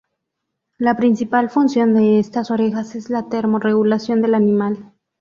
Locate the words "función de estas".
1.51-2.49